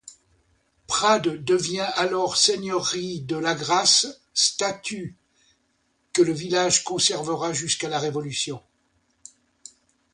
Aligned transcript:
Prades 0.87 1.37
devient 1.45 1.85
alors 1.93 2.35
seigneurie 2.35 3.21
de 3.21 3.35
Lagrasse, 3.35 4.07
statut 4.33 5.15
que 6.11 6.23
le 6.23 6.33
village 6.33 6.83
conservera 6.83 7.53
jusqu'à 7.53 7.87
la 7.87 7.99
Révolution. 7.99 8.63